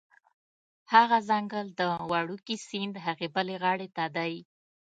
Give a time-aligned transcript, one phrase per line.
[0.93, 4.33] هغه ځنګل د وړوکي سیند هغې بلې غاړې ته دی